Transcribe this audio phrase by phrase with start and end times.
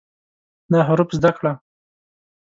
[0.71, 1.51] دا حروف زده کړه